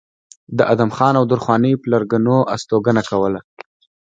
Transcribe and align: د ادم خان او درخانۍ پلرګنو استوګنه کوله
د 0.57 0.59
ادم 0.73 0.89
خان 0.97 1.13
او 1.19 1.25
درخانۍ 1.31 1.73
پلرګنو 1.83 2.37
استوګنه 2.53 3.01
کوله 3.09 3.39